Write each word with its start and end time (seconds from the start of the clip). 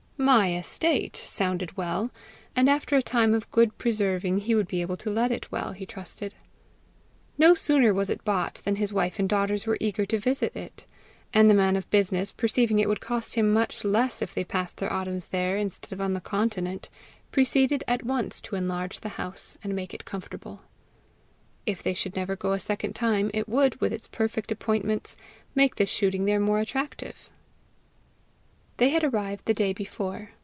"My 0.17 0.55
estate" 0.55 1.15
sounded 1.15 1.75
well, 1.77 2.11
and 2.55 2.69
after 2.69 2.95
a 2.95 3.01
time 3.01 3.33
of 3.33 3.49
good 3.49 3.75
preserving 3.79 4.37
he 4.41 4.53
would 4.53 4.67
be 4.67 4.81
able 4.81 4.95
to 4.97 5.09
let 5.09 5.31
it 5.31 5.51
well, 5.51 5.71
he 5.71 5.83
trusted. 5.87 6.35
No 7.39 7.55
sooner 7.55 7.91
was 7.91 8.07
it 8.07 8.23
bought 8.23 8.61
than 8.63 8.75
his 8.75 8.93
wife 8.93 9.17
and 9.17 9.27
daughters 9.27 9.65
were 9.65 9.79
eager 9.81 10.05
to 10.05 10.19
visit 10.19 10.55
it; 10.55 10.85
and 11.33 11.49
the 11.49 11.55
man 11.55 11.75
of 11.75 11.89
business, 11.89 12.31
perceiving 12.31 12.77
it 12.77 12.87
would 12.87 13.01
cost 13.01 13.33
him 13.33 13.51
much 13.51 13.83
less 13.83 14.21
if 14.21 14.35
they 14.35 14.43
passed 14.43 14.77
their 14.77 14.93
autumns 14.93 15.25
there 15.29 15.57
instead 15.57 15.91
of 15.91 15.99
on 15.99 16.13
the 16.13 16.21
continent, 16.21 16.91
proceeded 17.31 17.83
at 17.87 18.05
once 18.05 18.39
to 18.41 18.55
enlarge 18.55 18.99
the 18.99 19.09
house 19.17 19.57
and 19.63 19.75
make 19.75 19.91
it 19.91 20.05
comfortable. 20.05 20.61
If 21.65 21.81
they 21.81 21.95
should 21.95 22.15
never 22.15 22.35
go 22.35 22.53
a 22.53 22.59
second 22.59 22.93
time, 22.93 23.31
it 23.33 23.49
would, 23.49 23.81
with 23.81 23.91
its 23.91 24.07
perfect 24.07 24.51
appointments, 24.51 25.17
make 25.55 25.77
the 25.77 25.87
shooting 25.87 26.25
there 26.25 26.39
more 26.39 26.59
attractive! 26.59 27.31
They 28.77 28.89
had 28.89 29.03
arrived 29.03 29.45
the 29.45 29.53
day 29.53 29.73
before. 29.73 30.31